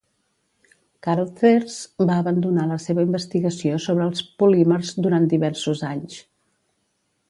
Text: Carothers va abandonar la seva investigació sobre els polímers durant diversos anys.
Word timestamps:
Carothers 1.07 1.75
va 2.11 2.17
abandonar 2.23 2.65
la 2.71 2.79
seva 2.87 3.05
investigació 3.09 3.79
sobre 3.87 4.09
els 4.09 4.27
polímers 4.43 4.99
durant 5.07 5.33
diversos 5.37 5.89
anys. 5.95 6.23